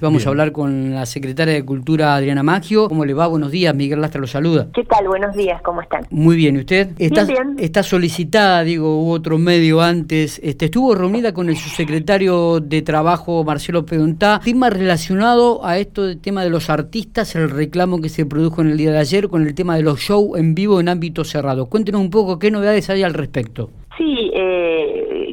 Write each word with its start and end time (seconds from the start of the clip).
Vamos 0.00 0.26
a 0.26 0.30
hablar 0.30 0.52
con 0.52 0.94
la 0.94 1.04
secretaria 1.04 1.52
de 1.52 1.62
Cultura, 1.62 2.14
Adriana 2.14 2.42
Maggio. 2.42 2.88
¿Cómo 2.88 3.04
le 3.04 3.12
va? 3.12 3.26
Buenos 3.26 3.50
días, 3.50 3.74
Miguel 3.74 4.00
Lastra 4.00 4.18
lo 4.18 4.26
saluda. 4.26 4.68
¿Qué 4.72 4.82
tal? 4.84 5.06
Buenos 5.06 5.36
días, 5.36 5.60
¿cómo 5.60 5.82
están? 5.82 6.06
Muy 6.10 6.36
bien, 6.36 6.56
¿y 6.56 6.60
usted? 6.60 6.88
Está, 6.98 7.24
bien, 7.24 7.56
Está 7.58 7.82
solicitada, 7.82 8.64
digo, 8.64 9.02
hubo 9.02 9.12
otro 9.12 9.36
medio 9.36 9.82
antes. 9.82 10.40
Este, 10.42 10.66
estuvo 10.66 10.94
reunida 10.94 11.34
con 11.34 11.50
el 11.50 11.56
subsecretario 11.56 12.60
de 12.60 12.80
Trabajo, 12.80 13.44
Marcelo 13.44 13.84
Pedontá. 13.84 14.40
Tema 14.42 14.70
relacionado 14.70 15.66
a 15.66 15.78
esto 15.78 16.06
del 16.06 16.18
tema 16.18 16.44
de 16.44 16.50
los 16.50 16.70
artistas, 16.70 17.36
el 17.36 17.50
reclamo 17.50 18.00
que 18.00 18.08
se 18.08 18.24
produjo 18.24 18.62
en 18.62 18.68
el 18.68 18.78
día 18.78 18.92
de 18.92 18.98
ayer 18.98 19.28
con 19.28 19.46
el 19.46 19.54
tema 19.54 19.76
de 19.76 19.82
los 19.82 20.00
shows 20.00 20.38
en 20.38 20.54
vivo 20.54 20.80
en 20.80 20.88
ámbito 20.88 21.24
cerrado. 21.24 21.66
Cuéntenos 21.66 22.00
un 22.00 22.10
poco 22.10 22.38
qué 22.38 22.50
novedades 22.50 22.88
hay 22.88 23.02
al 23.02 23.12
respecto. 23.12 23.70
Sí, 23.98 24.30
eh, 24.32 24.79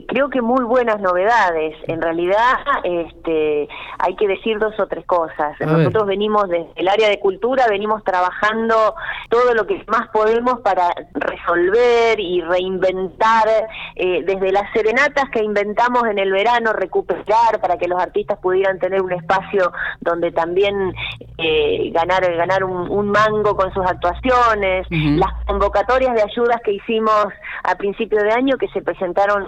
creo 0.08 0.30
que 0.30 0.42
muy 0.42 0.64
buenas 0.64 1.00
novedades. 1.02 1.76
En 1.88 2.02
realidad, 2.02 2.57
este, 2.84 3.68
hay 4.00 4.16
que 4.16 4.28
decir 4.28 4.60
dos 4.60 4.80
o 4.80 4.88
tres 4.88 5.06
cosas. 5.06 5.60
A 5.62 5.66
Nosotros 5.66 6.06
ver. 6.06 6.18
venimos 6.18 6.50
desde 6.50 6.71
el 6.75 6.88
área 6.88 7.10
de 7.10 7.20
cultura, 7.20 7.65
venimos 7.70 8.04
trabajando 8.04 8.96
todo 9.29 9.54
lo 9.54 9.68
que 9.68 9.84
más 9.88 10.07
podemos 10.10 10.62
para 10.62 10.89
resolver 11.14 12.20
y 12.20 12.42
reinventar, 12.42 13.48
eh, 13.96 14.24
desde 14.25 14.51
las 14.51 14.71
serenatas 14.74 15.29
que 15.32 15.43
inventamos 15.43 16.06
en 16.07 16.20
el 16.20 16.32
verano, 16.32 16.74
recuperar 16.74 17.60
para 17.62 17.78
que 17.78 17.87
los 17.87 18.01
artistas 18.01 18.39
pudieran 18.39 18.79
tener 18.79 19.01
un 19.01 19.12
espacio 19.12 19.71
donde 20.01 20.32
también 20.32 20.93
eh, 21.37 21.92
ganar 21.93 22.24
ganar 22.36 22.64
un, 22.64 22.89
un 22.89 23.10
mango 23.10 23.56
con 23.56 23.74
sus 23.74 23.86
actuaciones, 23.86 24.87
las 24.89 25.34
convocatorias 25.46 26.14
de 26.15 26.24
ayudas 26.24 26.62
que 26.64 26.74
hicimos 26.74 27.28
a 27.68 27.76
principio 27.76 28.18
de 28.24 28.32
año, 28.32 28.57
que 28.57 28.68
se 28.70 28.82
presentaron 28.82 29.46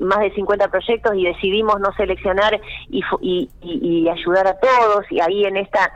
más 0.00 0.18
de 0.18 0.34
50 0.34 0.68
proyectos 0.68 1.12
y 1.16 1.24
decidimos 1.24 1.78
no 1.80 1.92
seleccionar 1.96 2.60
y, 2.90 3.02
y- 3.20 3.48
y 3.62 4.08
ayudar 4.08 4.46
a 4.48 4.58
todos. 4.58 5.04
Y 5.10 5.20
ahí 5.20 5.44
en 5.44 5.56
esta 5.56 5.92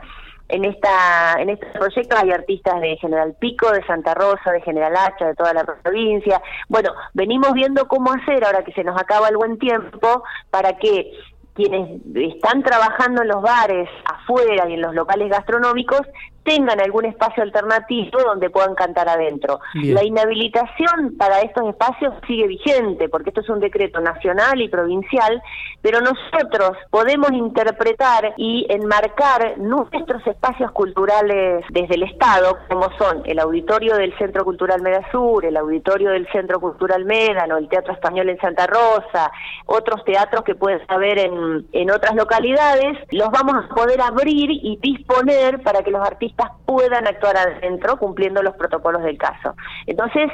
en 0.49 0.63
esta 0.63 1.35
en 1.41 1.49
este 1.49 1.65
proyecto 1.77 2.15
hay 2.17 2.31
artistas 2.31 2.79
de 2.79 2.95
General 2.97 3.35
Pico, 3.37 3.69
de 3.69 3.83
Santa 3.85 4.13
Rosa, 4.13 4.49
de 4.53 4.61
General 4.61 4.95
Hacha, 4.95 5.27
de 5.27 5.35
toda 5.35 5.53
la 5.53 5.65
provincia. 5.65 6.41
Bueno, 6.69 6.91
venimos 7.13 7.51
viendo 7.53 7.85
cómo 7.89 8.13
hacer 8.13 8.45
ahora 8.45 8.63
que 8.63 8.71
se 8.71 8.85
nos 8.85 8.97
acaba 8.99 9.27
el 9.27 9.35
buen 9.35 9.59
tiempo 9.59 10.23
para 10.49 10.77
que 10.77 11.11
quienes 11.53 11.99
están 12.15 12.63
trabajando 12.63 13.23
en 13.23 13.27
los 13.27 13.41
bares 13.41 13.89
afuera 14.05 14.69
y 14.69 14.75
en 14.75 14.81
los 14.83 14.93
locales 14.95 15.27
gastronómicos 15.29 16.01
tengan 16.47 16.79
algún 16.79 17.03
espacio 17.03 17.43
alternativo 17.43 18.19
donde 18.23 18.49
puedan 18.49 18.73
cantar 18.73 19.09
adentro. 19.09 19.59
Bien. 19.73 19.93
La 19.93 20.05
inhabilitación 20.05 21.17
para 21.17 21.41
estos 21.41 21.67
espacios 21.67 22.13
sigue 22.25 22.47
vigente 22.47 23.09
porque 23.09 23.31
esto 23.31 23.41
es 23.41 23.49
un 23.49 23.59
decreto 23.59 23.99
nacional 23.99 24.61
y 24.61 24.69
provincial, 24.69 25.41
pero 25.81 25.99
nosotros 25.99 26.77
podemos 26.89 27.31
interpretar 27.33 28.33
y 28.37 28.65
enmarcar 28.69 29.57
nuestros 29.57 30.25
espacios 30.25 30.71
culturales 30.71 31.65
desde 31.69 31.95
el 31.95 32.03
Estado, 32.03 32.57
como 32.69 32.89
son 32.97 33.23
el 33.25 33.39
auditorio 33.39 33.97
del 33.97 34.17
Centro 34.17 34.45
Cultural 34.45 34.81
Medasur, 34.81 35.43
el 35.43 35.57
auditorio 35.57 36.11
del 36.11 36.27
Centro 36.31 36.61
Cultural 36.61 37.03
Médano, 37.03 37.57
el 37.57 37.67
Teatro 37.67 37.91
Español 37.91 38.29
en 38.29 38.39
Santa 38.39 38.67
Rosa, 38.67 39.29
otros 39.65 40.05
teatros 40.05 40.43
que 40.45 40.55
pueden 40.55 40.79
haber 40.87 41.19
en, 41.19 41.67
en 41.73 41.91
otras 41.91 42.15
localidades, 42.15 42.97
los 43.11 43.29
vamos 43.31 43.65
a 43.65 43.75
poder 43.75 43.99
abrir 43.99 44.49
y 44.49 44.79
disponer 44.81 45.61
para 45.61 45.83
que 45.83 45.91
los 45.91 46.01
artistas 46.01 46.36
puedan 46.65 47.07
actuar 47.07 47.37
adentro 47.37 47.97
cumpliendo 47.97 48.43
los 48.43 48.55
protocolos 48.55 49.03
del 49.03 49.17
caso. 49.17 49.55
Entonces, 49.85 50.29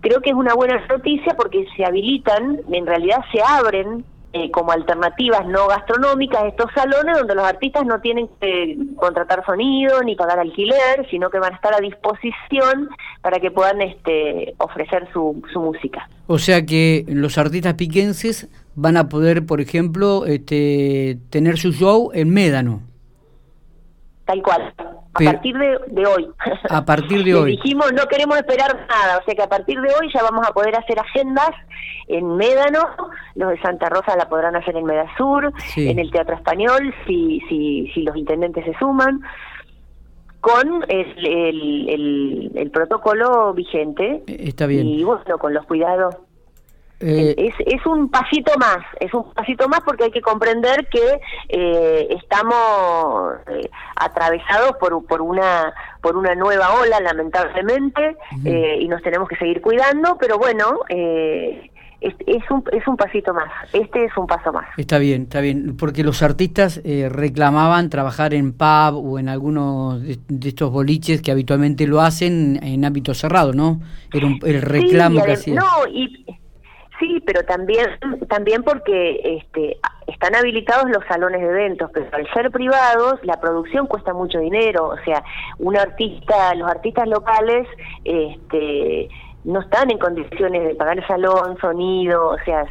creo 0.00 0.20
que 0.20 0.30
es 0.30 0.36
una 0.36 0.54
buena 0.54 0.84
noticia 0.86 1.34
porque 1.36 1.66
se 1.76 1.84
habilitan, 1.84 2.60
en 2.70 2.86
realidad 2.86 3.24
se 3.32 3.40
abren 3.42 4.04
eh, 4.32 4.50
como 4.50 4.72
alternativas 4.72 5.46
no 5.46 5.66
gastronómicas 5.66 6.44
estos 6.44 6.70
salones 6.74 7.16
donde 7.16 7.34
los 7.34 7.44
artistas 7.44 7.86
no 7.86 8.00
tienen 8.00 8.28
que 8.38 8.76
contratar 8.96 9.42
sonido 9.46 10.02
ni 10.02 10.14
pagar 10.14 10.38
alquiler, 10.38 11.08
sino 11.10 11.30
que 11.30 11.38
van 11.38 11.54
a 11.54 11.56
estar 11.56 11.72
a 11.72 11.80
disposición 11.80 12.90
para 13.22 13.40
que 13.40 13.50
puedan 13.50 13.80
este, 13.80 14.54
ofrecer 14.58 15.08
su, 15.12 15.42
su 15.52 15.60
música. 15.60 16.08
O 16.26 16.38
sea 16.38 16.66
que 16.66 17.06
los 17.08 17.38
artistas 17.38 17.74
piquenses 17.74 18.50
van 18.74 18.98
a 18.98 19.08
poder, 19.08 19.46
por 19.46 19.62
ejemplo, 19.62 20.26
este, 20.26 21.18
tener 21.30 21.56
su 21.56 21.72
show 21.72 22.10
en 22.12 22.28
Médano. 22.28 22.82
Tal 24.26 24.42
cual. 24.42 24.74
A 25.16 25.18
Pero- 25.18 25.32
partir 25.32 25.56
de, 25.58 25.78
de 25.88 26.06
hoy. 26.06 26.28
A 26.70 26.84
partir 26.84 27.24
de 27.24 27.34
hoy. 27.40 27.50
dijimos, 27.52 27.92
no 27.92 28.04
queremos 28.06 28.36
esperar 28.36 28.86
nada, 28.88 29.18
o 29.18 29.24
sea 29.24 29.34
que 29.34 29.42
a 29.42 29.48
partir 29.48 29.80
de 29.80 29.88
hoy 30.00 30.10
ya 30.14 30.22
vamos 30.22 30.46
a 30.48 30.52
poder 30.52 30.76
hacer 30.78 30.98
agendas 30.98 31.50
en 32.08 32.36
Médano, 32.36 32.80
los 33.34 33.50
de 33.50 33.60
Santa 33.60 33.88
Rosa 33.88 34.16
la 34.16 34.28
podrán 34.28 34.54
hacer 34.56 34.76
en 34.76 34.84
Medasur, 34.84 35.52
Sí. 35.58 35.88
en 35.88 35.98
el 35.98 36.10
Teatro 36.10 36.36
Español, 36.36 36.94
si, 37.06 37.40
si, 37.48 37.88
si 37.94 38.02
los 38.02 38.16
intendentes 38.16 38.64
se 38.64 38.74
suman, 38.78 39.20
con 40.40 40.84
el, 40.88 41.26
el, 41.26 41.88
el, 41.88 42.52
el 42.54 42.70
protocolo 42.70 43.52
vigente 43.54 44.22
Está 44.28 44.66
bien. 44.66 44.86
y 44.86 45.02
bueno, 45.02 45.38
con 45.38 45.52
los 45.52 45.66
cuidados. 45.66 46.14
Eh, 47.00 47.34
Es, 47.36 47.54
es 47.66 47.84
un 47.86 48.08
pasito 48.10 48.52
más, 48.58 48.78
es 49.00 49.12
un 49.12 49.30
pasito 49.34 49.68
más 49.68 49.80
porque 49.84 50.04
hay 50.04 50.10
que 50.10 50.22
comprender 50.22 50.88
que 50.90 51.20
eh, 51.50 52.08
estamos 52.10 53.34
eh, 53.48 53.68
atravesados 53.96 54.76
por, 54.80 55.04
por 55.06 55.20
una 55.22 55.72
por 56.00 56.16
una 56.16 56.34
nueva 56.34 56.72
ola, 56.80 57.00
lamentablemente, 57.00 58.16
eh, 58.44 58.78
y 58.80 58.86
nos 58.88 59.02
tenemos 59.02 59.28
que 59.28 59.36
seguir 59.36 59.60
cuidando, 59.60 60.16
pero 60.20 60.38
bueno, 60.38 60.80
eh, 60.88 61.68
es, 62.00 62.14
es 62.26 62.48
un, 62.50 62.62
es 62.72 62.86
un 62.86 62.96
pasito 62.96 63.34
más, 63.34 63.50
este 63.72 64.04
es 64.04 64.16
un 64.16 64.26
paso 64.28 64.52
más. 64.52 64.66
Está 64.76 64.98
bien, 64.98 65.22
está 65.22 65.40
bien, 65.40 65.76
porque 65.76 66.04
los 66.04 66.22
artistas 66.22 66.80
eh, 66.84 67.08
reclamaban 67.10 67.90
trabajar 67.90 68.34
en 68.34 68.52
pub 68.52 68.94
o 69.04 69.18
en 69.18 69.28
algunos 69.28 70.00
de, 70.02 70.18
de 70.28 70.48
estos 70.48 70.70
boliches 70.70 71.20
que 71.22 71.32
habitualmente 71.32 71.86
lo 71.88 72.00
hacen 72.00 72.60
en 72.62 72.84
ámbito 72.84 73.12
cerrado, 73.12 73.52
¿no? 73.52 73.80
Era 74.12 74.26
un- 74.26 74.38
el 74.44 74.62
reclamo 74.62 75.20
Sí, 75.20 75.26
que 75.26 75.32
hacían. 75.32 75.56
No, 75.56 75.66
y 75.90 76.24
sí, 76.98 77.22
pero 77.26 77.42
también 77.44 77.86
también 78.28 78.62
porque 78.62 79.38
este 79.38 79.78
están 80.06 80.34
habilitados 80.34 80.88
los 80.90 81.04
salones 81.06 81.40
de 81.40 81.48
eventos, 81.48 81.90
pero 81.92 82.06
al 82.12 82.32
ser 82.32 82.50
privados 82.50 83.18
la 83.22 83.40
producción 83.40 83.86
cuesta 83.86 84.12
mucho 84.12 84.38
dinero, 84.38 84.88
o 84.88 84.98
sea, 85.04 85.22
un 85.58 85.76
artista, 85.76 86.54
los 86.54 86.70
artistas 86.70 87.08
locales 87.08 87.66
este 88.04 89.08
no 89.44 89.60
están 89.60 89.90
en 89.90 89.98
condiciones 89.98 90.64
de 90.64 90.74
pagar 90.74 91.06
salón, 91.06 91.56
sonido, 91.60 92.30
o 92.30 92.38
sea, 92.44 92.66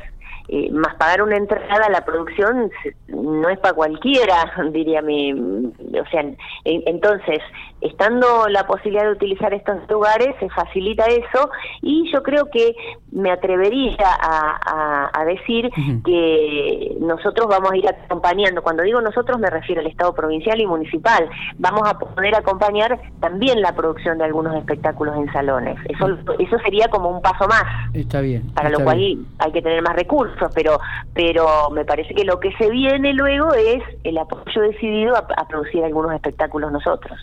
eh, 0.47 0.69
más 0.71 0.93
pagar 0.95 1.23
una 1.23 1.37
entrada, 1.37 1.89
la 1.89 2.05
producción 2.05 2.69
no 3.07 3.49
es 3.49 3.57
para 3.59 3.73
cualquiera, 3.73 4.53
diría 4.71 5.01
mi, 5.01 5.33
o 5.33 6.05
sea, 6.11 6.23
entonces, 6.65 7.39
estando 7.81 8.47
la 8.49 8.65
posibilidad 8.65 9.03
de 9.05 9.11
utilizar 9.11 9.53
estos 9.53 9.77
lugares, 9.89 10.35
se 10.39 10.49
facilita 10.49 11.05
eso 11.05 11.49
y 11.81 12.11
yo 12.11 12.23
creo 12.23 12.49
que 12.51 12.75
me 13.11 13.31
atrevería 13.31 13.95
a, 14.19 14.57
a- 14.65 15.11
a 15.13 15.25
decir 15.25 15.69
que 16.03 16.95
nosotros 16.99 17.47
vamos 17.47 17.71
a 17.71 17.77
ir 17.77 17.87
acompañando, 17.87 18.61
cuando 18.63 18.83
digo 18.83 19.01
nosotros 19.01 19.37
me 19.39 19.49
refiero 19.49 19.81
al 19.81 19.87
Estado 19.87 20.13
provincial 20.13 20.59
y 20.59 20.65
municipal, 20.65 21.29
vamos 21.57 21.81
a 21.87 21.97
poder 21.99 22.35
acompañar 22.35 22.99
también 23.19 23.61
la 23.61 23.73
producción 23.75 24.17
de 24.17 24.25
algunos 24.25 24.55
espectáculos 24.55 25.15
en 25.17 25.31
salones, 25.31 25.77
eso, 25.89 26.07
eso 26.39 26.57
sería 26.63 26.87
como 26.87 27.09
un 27.09 27.21
paso 27.21 27.47
más 27.47 27.63
Está 27.93 28.21
bien. 28.21 28.43
para 28.53 28.69
lo 28.69 28.79
cual 28.79 28.97
bien. 28.97 29.25
hay 29.39 29.51
que 29.51 29.61
tener 29.61 29.81
más 29.81 29.95
recursos, 29.95 30.51
pero 30.55 30.79
pero 31.13 31.69
me 31.71 31.85
parece 31.85 32.13
que 32.13 32.23
lo 32.25 32.39
que 32.39 32.51
se 32.53 32.69
viene 32.69 33.13
luego 33.13 33.53
es 33.53 33.83
el 34.03 34.17
apoyo 34.17 34.61
decidido 34.61 35.15
a, 35.15 35.25
a 35.37 35.47
producir 35.47 35.83
algunos 35.83 36.13
espectáculos 36.13 36.54
nosotros. 36.59 37.17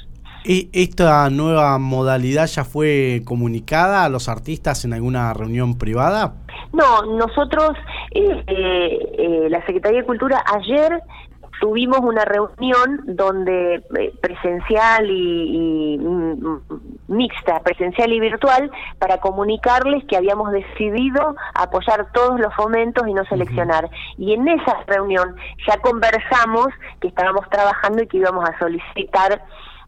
¿E- 0.44 0.68
¿Esta 0.72 1.30
nueva 1.30 1.78
modalidad 1.78 2.46
ya 2.46 2.64
fue 2.64 3.22
comunicada 3.24 4.04
a 4.04 4.08
los 4.08 4.28
artistas 4.28 4.84
en 4.84 4.92
alguna 4.92 5.32
reunión 5.34 5.78
privada? 5.78 6.34
No, 6.72 7.02
nosotros, 7.16 7.72
eh, 8.12 8.42
eh, 8.46 8.98
eh, 9.18 9.46
la 9.50 9.64
Secretaría 9.66 10.00
de 10.00 10.06
Cultura, 10.06 10.42
ayer 10.54 11.02
tuvimos 11.62 12.00
una 12.00 12.24
reunión 12.24 13.02
donde 13.04 13.76
eh, 13.96 14.12
presencial 14.20 15.08
y, 15.08 15.94
y, 15.94 15.98
mm, 15.98 16.60
mixta, 17.06 17.60
presencial 17.60 18.12
y 18.12 18.18
virtual, 18.18 18.68
para 18.98 19.18
comunicarles 19.18 20.04
que 20.06 20.16
habíamos 20.16 20.50
decidido 20.50 21.36
apoyar 21.54 22.10
todos 22.12 22.40
los 22.40 22.52
fomentos 22.56 23.06
y 23.06 23.14
no 23.14 23.24
seleccionar. 23.26 23.88
Y 24.18 24.32
en 24.32 24.48
esa 24.48 24.82
reunión 24.88 25.36
ya 25.64 25.76
conversamos 25.78 26.66
que 27.00 27.06
estábamos 27.06 27.48
trabajando 27.48 28.02
y 28.02 28.08
que 28.08 28.16
íbamos 28.16 28.44
a 28.48 28.58
solicitar 28.58 29.40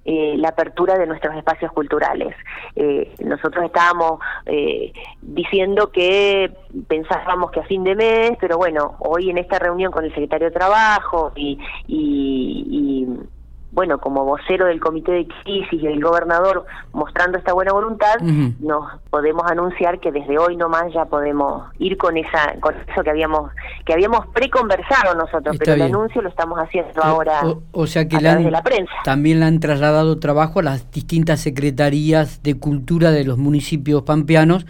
eh, 0.04 0.34
la 0.36 0.50
apertura 0.50 0.98
de 0.98 1.06
nuestros 1.06 1.34
espacios 1.36 1.72
culturales. 1.72 2.34
Eh, 2.76 3.14
nosotros 3.24 3.64
estábamos 3.64 4.20
eh, 4.46 4.92
diciendo 5.22 5.90
que 5.90 6.52
pensábamos 6.88 7.50
que 7.50 7.60
a 7.60 7.64
fin 7.64 7.84
de 7.84 7.94
mes, 7.94 8.32
pero 8.40 8.58
bueno, 8.58 8.96
hoy 8.98 9.30
en 9.30 9.38
esta 9.38 9.58
reunión 9.58 9.92
con 9.92 10.04
el 10.04 10.10
secretario 10.10 10.48
de 10.48 10.54
Trabajo 10.54 11.32
y, 11.36 11.58
y, 11.86 12.66
y 12.68 13.33
bueno, 13.74 13.98
como 13.98 14.24
vocero 14.24 14.66
del 14.66 14.80
comité 14.80 15.12
de 15.12 15.26
crisis 15.26 15.72
y 15.72 15.86
del 15.86 16.00
gobernador 16.00 16.64
mostrando 16.92 17.38
esta 17.38 17.52
buena 17.52 17.72
voluntad, 17.72 18.20
nos 18.60 19.00
podemos 19.10 19.42
anunciar 19.50 19.98
que 19.98 20.12
desde 20.12 20.38
hoy 20.38 20.56
nomás 20.56 20.92
ya 20.94 21.04
podemos 21.06 21.64
ir 21.78 21.96
con 21.98 22.16
esa 22.16 22.54
con 22.60 22.74
eso 22.74 23.02
que 23.02 23.10
habíamos 23.10 23.50
que 23.84 23.92
habíamos 23.92 24.26
preconversado 24.28 25.14
nosotros, 25.16 25.56
pero 25.58 25.74
el 25.74 25.82
anuncio 25.82 26.22
lo 26.22 26.28
estamos 26.28 26.58
haciendo 26.58 27.02
ahora 27.02 27.42
o, 27.72 27.86
sea 27.86 28.06
que 28.08 28.16
a 28.16 28.20
través 28.20 28.44
de 28.44 28.50
la 28.50 28.62
prensa. 28.62 28.92
También 29.04 29.40
le 29.40 29.46
han 29.46 29.60
trasladado 29.60 30.18
trabajo 30.18 30.60
a 30.60 30.62
las 30.62 30.90
distintas 30.92 31.40
secretarías 31.40 32.42
de 32.42 32.58
cultura 32.58 33.10
de 33.10 33.24
los 33.24 33.38
municipios 33.38 34.02
pampeanos 34.02 34.66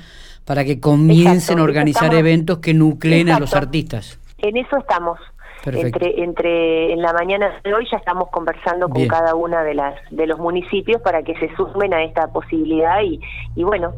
para 0.47 0.65
que 0.65 0.81
comiencen 0.81 1.59
a 1.59 1.63
organizar 1.63 2.15
eventos 2.15 2.59
que 2.59 2.75
nucleen 2.75 3.31
a 3.31 3.39
los 3.39 3.55
artistas. 3.55 4.19
En 4.39 4.57
eso 4.57 4.77
estamos. 4.77 5.19
Entre, 5.67 6.23
entre 6.23 6.93
en 6.93 7.01
la 7.01 7.13
mañana 7.13 7.61
de 7.63 7.75
hoy 7.75 7.87
ya 7.91 7.97
estamos 7.97 8.29
conversando 8.31 8.89
con 8.89 9.07
cada 9.09 9.35
una 9.35 9.63
de 9.63 9.75
las 9.75 9.95
de 10.11 10.27
los 10.27 10.39
municipios 10.39 11.01
para 11.01 11.23
que 11.23 11.35
se 11.37 11.55
sumen 11.57 11.95
a 11.95 12.03
esta 12.03 12.29
posibilidad 12.29 13.01
y, 13.03 13.21
y 13.55 13.65
bueno 13.65 13.95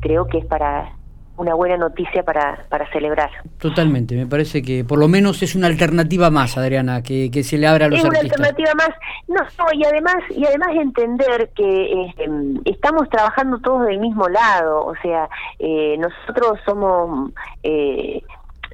creo 0.00 0.26
que 0.26 0.38
es 0.38 0.46
para 0.46 0.92
una 1.38 1.54
buena 1.54 1.76
noticia 1.76 2.24
para, 2.24 2.66
para 2.68 2.90
celebrar. 2.90 3.30
Totalmente, 3.58 4.16
me 4.16 4.26
parece 4.26 4.60
que 4.60 4.84
por 4.84 4.98
lo 4.98 5.06
menos 5.06 5.40
es 5.42 5.54
una 5.54 5.68
alternativa 5.68 6.30
más, 6.30 6.58
Adriana, 6.58 7.02
que, 7.02 7.30
que 7.30 7.44
se 7.44 7.56
le 7.58 7.68
abra 7.68 7.86
a 7.86 7.88
los 7.88 8.04
artistas. 8.04 8.24
Es 8.24 8.38
una 8.38 8.48
alternativa 8.48 8.74
más, 8.74 8.90
no, 9.28 9.72
y 9.72 9.84
además 9.84 10.16
y 10.30 10.44
además 10.44 10.68
entender 10.72 11.50
que 11.54 12.06
este, 12.06 12.28
estamos 12.64 13.08
trabajando 13.08 13.58
todos 13.60 13.86
del 13.86 14.00
mismo 14.00 14.28
lado, 14.28 14.84
o 14.84 14.94
sea, 15.00 15.28
eh, 15.60 15.96
nosotros 15.98 16.58
somos, 16.66 17.30
eh, 17.62 18.20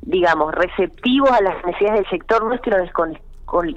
digamos, 0.06 0.55
receptivos 0.55 1.31
a 1.31 1.41
las 1.41 1.65
necesidades 1.65 2.01
del 2.03 2.11
sector 2.11 2.45
nuestro, 2.45 2.77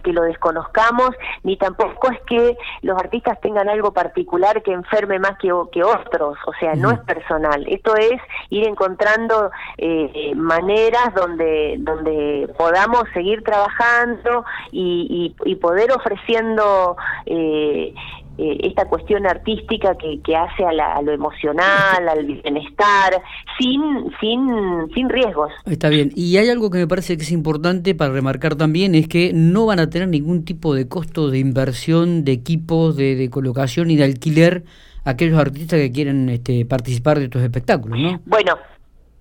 que 0.04 0.14
lo 0.14 0.24
desconozcamos, 0.24 1.12
ni 1.44 1.58
tampoco 1.58 2.10
es 2.12 2.20
que 2.22 2.58
los 2.82 2.98
artistas 2.98 3.40
tengan 3.42 3.70
algo 3.70 3.92
particular 3.92 4.64
que 4.64 4.72
enferme 4.72 5.20
más 5.20 5.38
que, 5.38 5.52
que 5.72 5.84
otros, 5.84 6.38
o 6.46 6.54
sea, 6.60 6.74
no 6.74 6.92
es 6.92 7.00
personal, 7.00 7.66
esto 7.68 7.96
es 7.96 8.20
ir 8.50 8.68
encontrando 8.68 9.52
eh, 9.78 10.34
maneras 10.36 11.14
donde, 11.14 11.76
donde 11.80 12.52
podamos 12.58 13.04
seguir 13.14 13.44
trabajando 13.44 14.46
y, 14.72 15.36
y, 15.46 15.52
y 15.52 15.56
poder 15.56 15.92
ofreciendo 15.92 16.98
eh, 17.26 17.94
eh, 18.38 18.58
esta 18.64 18.86
cuestión 18.86 19.26
artística 19.26 19.96
que, 19.96 20.22
que 20.22 20.36
hace 20.36 20.64
a, 20.64 21.02
lo 21.02 21.12
emocional, 21.12 22.08
al 22.08 22.26
bienestar, 22.26 23.22
sin, 23.60 23.82
sin, 24.20 24.48
sin 24.94 25.10
riesgos. 25.10 25.52
Está 25.66 25.90
bien. 25.90 26.12
Y 26.16 26.38
hay 26.38 26.50
algo 26.50 26.70
que 26.70 26.78
me 26.78 26.88
parece 26.88 27.18
que 27.18 27.24
es 27.24 27.32
importante 27.32 27.96
para 27.96 28.12
remarcar 28.14 28.56
también, 28.56 28.96
es 28.96 29.08
que 29.08 29.32
no 29.34 29.66
van 29.66 29.80
a 29.80 29.90
tener 29.90 30.08
ningún 30.08 30.46
tipo 30.46 30.74
de 30.74 30.88
costo 30.88 31.30
de 31.30 31.40
inversión 31.40 32.24
de 32.24 32.32
equipos, 32.34 32.96
de, 32.96 33.16
de 33.16 33.30
colocación 33.30 33.90
y 33.92 33.96
de 33.96 34.04
alquiler 34.04 34.64
aquellos 35.04 35.40
artistas 35.40 35.80
que 35.80 35.92
quieren 35.92 36.30
este, 36.30 36.66
participar 36.66 37.18
de 37.18 37.26
estos 37.26 37.42
espectáculos, 37.42 37.98
¿no? 38.00 38.20
Bueno, 38.26 38.56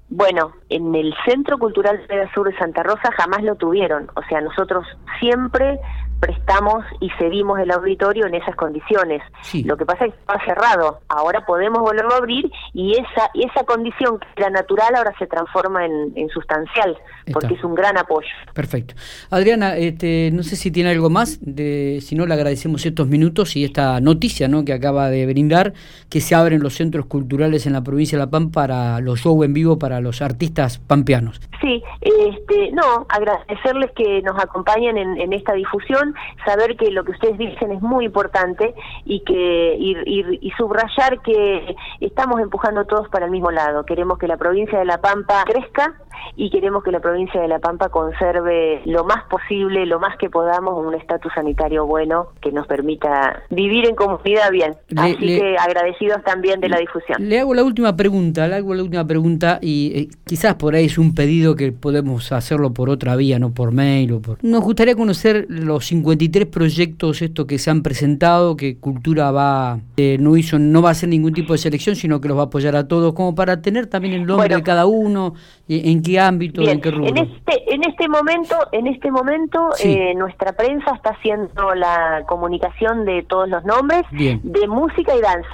bueno, 0.08 0.52
en 0.68 0.94
el 0.94 1.14
Centro 1.24 1.58
Cultural 1.58 1.98
de 2.08 2.28
Sur 2.32 2.50
de 2.50 2.56
Santa 2.58 2.82
Rosa 2.82 3.10
jamás 3.16 3.42
lo 3.42 3.56
tuvieron. 3.56 4.08
O 4.14 4.22
sea, 4.28 4.40
nosotros 4.40 4.86
siempre 5.18 5.80
prestamos 6.20 6.84
y 7.00 7.10
cedimos 7.18 7.58
el 7.58 7.70
auditorio 7.70 8.26
en 8.26 8.34
esas 8.34 8.56
condiciones. 8.56 9.22
Lo 9.64 9.76
que 9.76 9.84
pasa 9.84 10.06
es 10.06 10.14
que 10.14 10.20
estaba 10.20 10.44
cerrado, 10.44 11.00
ahora 11.08 11.44
podemos 11.44 11.80
volverlo 11.80 12.14
a 12.14 12.18
abrir 12.18 12.50
y 12.72 12.92
esa 12.92 13.30
esa 13.34 13.64
condición 13.64 14.18
que 14.18 14.26
era 14.36 14.50
natural 14.50 14.94
ahora 14.94 15.12
se 15.18 15.26
transforma 15.26 15.84
en, 15.84 16.28
sustancial, 16.28 16.96
porque 17.32 17.54
es 17.54 17.64
un 17.64 17.74
gran 17.74 17.96
apoyo. 17.96 18.28
Perfecto. 18.52 18.94
Adriana, 19.30 19.76
este, 19.76 20.30
no 20.32 20.42
sé 20.42 20.56
si 20.56 20.70
tiene 20.70 20.90
algo 20.90 21.08
más, 21.08 21.38
de, 21.40 22.00
si 22.02 22.14
no 22.14 22.26
le 22.26 22.34
agradecemos 22.34 22.84
estos 22.84 23.06
minutos 23.06 23.56
y 23.56 23.64
esta 23.64 24.00
noticia 24.00 24.48
¿no? 24.48 24.64
que 24.64 24.72
acaba 24.72 25.08
de 25.08 25.26
brindar, 25.26 25.72
que 26.10 26.20
se 26.20 26.34
abren 26.34 26.62
los 26.62 26.74
centros 26.74 27.06
culturales 27.06 27.66
en 27.66 27.72
la 27.72 27.82
provincia 27.82 28.18
de 28.18 28.24
La 28.24 28.30
Pampa 28.30 28.66
para 28.66 29.00
los 29.00 29.20
shows 29.20 29.44
en 29.44 29.52
vivo 29.52 29.78
para 29.78 30.00
los 30.00 30.22
artistas 30.22 30.78
pampeanos. 30.78 31.40
Sí, 31.60 31.82
este, 32.00 32.72
no, 32.72 33.06
agradecerles 33.08 33.90
que 33.92 34.22
nos 34.22 34.38
acompañen 34.42 34.96
en, 34.96 35.20
en 35.20 35.32
esta 35.32 35.52
difusión 35.52 36.05
saber 36.44 36.76
que 36.76 36.90
lo 36.90 37.04
que 37.04 37.12
ustedes 37.12 37.38
dicen 37.38 37.72
es 37.72 37.82
muy 37.82 38.06
importante 38.06 38.74
y 39.04 39.20
que 39.20 39.76
y, 39.78 40.50
subrayar 40.56 41.20
que 41.20 41.76
estamos 42.00 42.40
empujando 42.40 42.84
todos 42.86 43.08
para 43.08 43.26
el 43.26 43.30
mismo 43.30 43.50
lado. 43.50 43.84
Queremos 43.84 44.18
que 44.18 44.26
la 44.26 44.36
provincia 44.36 44.78
de 44.78 44.84
La 44.84 45.00
Pampa 45.00 45.44
crezca 45.44 45.94
y 46.36 46.50
queremos 46.50 46.82
que 46.82 46.90
la 46.90 47.00
provincia 47.00 47.40
de 47.40 47.48
La 47.48 47.58
Pampa 47.58 47.88
conserve 47.88 48.82
lo 48.84 49.04
más 49.04 49.24
posible, 49.24 49.86
lo 49.86 49.98
más 49.98 50.16
que 50.18 50.30
podamos, 50.30 50.84
un 50.84 50.94
estatus 50.94 51.32
sanitario 51.34 51.86
bueno 51.86 52.28
que 52.40 52.52
nos 52.52 52.66
permita 52.66 53.42
vivir 53.50 53.86
en 53.86 53.94
comunidad 53.94 54.50
bien. 54.50 54.76
Así 54.96 55.16
que 55.16 55.56
agradecidos 55.58 56.22
también 56.24 56.60
de 56.60 56.68
la 56.68 56.78
difusión. 56.78 57.28
Le 57.28 57.40
hago 57.40 57.54
la 57.54 57.64
última 57.64 57.96
pregunta, 57.96 58.46
le 58.48 58.56
hago 58.56 58.74
la 58.74 58.82
última 58.82 59.06
pregunta 59.06 59.58
y 59.62 59.92
eh, 59.94 60.08
quizás 60.24 60.54
por 60.54 60.74
ahí 60.74 60.86
es 60.86 60.98
un 60.98 61.14
pedido 61.14 61.56
que 61.56 61.72
podemos 61.72 62.32
hacerlo 62.32 62.72
por 62.72 62.90
otra 62.90 63.16
vía, 63.16 63.38
no 63.38 63.52
por 63.52 63.72
mail 63.72 64.12
o 64.12 64.20
por... 64.20 64.38
Nos 64.42 64.62
gustaría 64.62 64.94
conocer 64.94 65.46
los 65.48 65.86
53 65.86 66.46
proyectos 66.46 67.22
estos 67.22 67.46
que 67.46 67.58
se 67.58 67.70
han 67.70 67.82
presentado, 67.82 68.56
que 68.56 68.76
Cultura 68.78 69.30
va 69.30 69.78
eh, 69.96 70.16
no 70.20 70.36
hizo 70.36 70.58
no 70.58 70.82
va 70.82 70.90
a 70.90 70.92
hacer 70.92 71.08
ningún 71.08 71.32
tipo 71.32 71.52
de 71.52 71.58
selección, 71.58 71.96
sino 71.96 72.20
que 72.20 72.28
los 72.28 72.36
va 72.36 72.42
a 72.42 72.46
apoyar 72.46 72.76
a 72.76 72.88
todos, 72.88 73.12
como 73.14 73.34
para 73.34 73.62
tener 73.62 73.86
también 73.86 74.14
el 74.14 74.26
nombre 74.26 74.54
de 74.54 74.62
cada 74.62 74.86
uno, 74.86 75.34
en 75.68 76.02
qué 76.06 76.20
ámbito, 76.20 76.62
en 76.62 76.80
qué 76.80 76.90
rubro. 76.90 77.08
En 77.08 77.18
este, 77.18 77.74
en 77.74 77.82
este 77.84 78.08
momento, 78.08 78.56
en 78.72 78.86
este 78.86 79.10
momento 79.10 79.70
eh, 79.82 80.14
nuestra 80.14 80.52
prensa 80.52 80.92
está 80.94 81.10
haciendo 81.10 81.74
la 81.74 82.22
comunicación 82.26 83.04
de 83.04 83.22
todos 83.24 83.48
los 83.48 83.64
nombres 83.64 84.02
de 84.10 84.68
música 84.68 85.14
y 85.14 85.20
danza. 85.20 85.48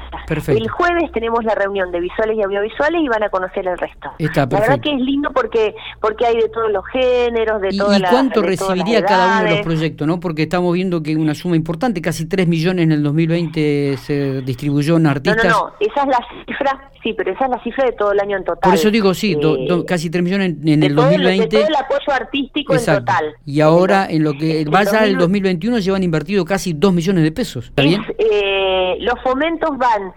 El 0.49 0.69
jueves 0.69 1.11
tenemos 1.13 1.45
la 1.45 1.55
reunión 1.55 1.91
de 1.93 2.01
visuales 2.01 2.37
y 2.39 2.43
audiovisuales 2.43 3.03
y 3.03 3.09
van 3.09 3.23
a 3.23 3.31
conocer 3.31 3.67
el 3.67 3.79
resto. 3.79 4.11
la 4.19 4.47
verdad 4.47 4.81
que 4.81 4.95
es 4.95 5.01
lindo 5.01 5.31
porque 5.33 5.75
porque 6.01 6.27
hay 6.27 6.37
de 6.37 6.49
todos 6.49 6.71
los 6.71 6.85
géneros, 6.87 7.61
de 7.61 7.71
todas 7.77 7.99
¿Y 7.99 8.03
cuánto 8.03 8.43
recibiría 8.43 9.05
cada 9.05 9.41
uno 9.41 9.49
de 9.49 9.57
los 9.57 9.65
proyectos, 9.65 10.07
no? 10.07 10.21
Porque 10.21 10.43
estamos 10.43 10.73
viendo 10.75 11.03
que 11.03 11.17
una 11.17 11.35
suma 11.35 11.57
importante, 11.57 12.01
casi 12.01 12.27
3 12.27 12.47
millones 12.49 12.85
en 12.85 12.93
el 12.93 13.03
2020 13.03 13.97
se 13.97 14.43
distribuyó 14.43 14.97
en 14.97 15.07
artistas. 15.07 15.45
No, 15.45 15.51
no, 15.51 15.67
no, 15.67 15.73
esa 15.81 16.03
es 16.03 16.09
la 16.09 16.27
cifra, 16.47 16.91
sí, 17.03 17.15
pero 17.17 17.33
esa 17.33 17.45
es 17.45 17.51
la 17.51 17.63
cifra 17.63 17.85
de 17.87 17.93
todo 17.93 18.13
el 18.13 18.21
año 18.21 18.37
en 18.37 18.45
total. 18.45 18.71
Por 18.71 18.75
eso 18.75 18.91
digo, 18.91 19.15
sí, 19.15 19.37
eh, 19.41 19.85
casi 19.87 20.11
3 20.11 20.23
millones 20.23 20.42
en, 20.43 20.83
el 20.83 20.95
2020. 20.95 21.45
de 21.45 21.49
todo 21.49 21.69
el 21.69 21.77
apoyo 21.77 22.13
artístico 22.13 22.75
en 22.75 22.85
total. 22.85 23.35
Y 23.47 23.61
ahora, 23.61 24.07
en 24.09 24.25
lo 24.25 24.35
que 24.35 24.65
vaya 24.71 25.05
el 25.05 25.17
2021, 25.17 25.79
llevan 25.79 26.03
invertido 26.03 26.45
casi 26.45 26.73
2 26.73 26.93
millones 26.93 27.25
de 27.25 27.33
pesos. 27.33 27.67
¿Está 27.67 27.83
bien? 27.83 28.03
Eh, 28.19 28.97
los 29.01 29.15
fomentos 29.23 29.71
van 29.79 30.13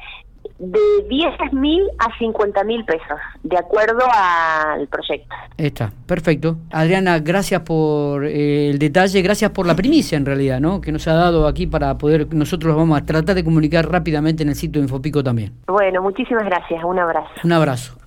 de 0.57 0.79
10 1.09 1.53
mil 1.53 1.83
a 1.99 2.17
50 2.17 2.63
mil 2.63 2.85
pesos, 2.85 3.19
de 3.43 3.57
acuerdo 3.57 4.05
al 4.11 4.87
proyecto. 4.87 5.35
Está, 5.57 5.91
perfecto. 6.05 6.57
Adriana, 6.71 7.19
gracias 7.19 7.61
por 7.61 8.25
eh, 8.25 8.69
el 8.69 8.79
detalle, 8.79 9.21
gracias 9.21 9.51
por 9.51 9.67
la 9.67 9.75
primicia 9.75 10.17
en 10.17 10.25
realidad, 10.25 10.59
¿no? 10.59 10.79
Que 10.79 10.91
nos 10.91 11.07
ha 11.07 11.13
dado 11.13 11.47
aquí 11.47 11.67
para 11.67 11.97
poder, 11.97 12.33
nosotros 12.33 12.75
vamos 12.75 12.99
a 12.99 13.05
tratar 13.05 13.35
de 13.35 13.43
comunicar 13.43 13.89
rápidamente 13.89 14.43
en 14.43 14.49
el 14.49 14.55
sitio 14.55 14.81
de 14.81 14.85
Infopico 14.85 15.23
también. 15.23 15.51
Bueno, 15.67 16.01
muchísimas 16.01 16.45
gracias, 16.45 16.83
un 16.83 16.99
abrazo. 16.99 17.29
Un 17.43 17.51
abrazo. 17.51 17.97